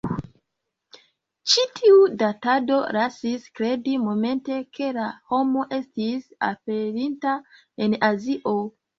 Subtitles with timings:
[1.51, 7.35] Ĉi tiu datado lasis kredi momente, ke la homo estis aperinta
[7.87, 8.55] en Azio.